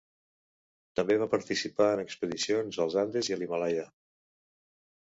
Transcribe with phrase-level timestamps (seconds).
[0.99, 3.87] També va participar en expedicions als Andes i a l'Himàlaia.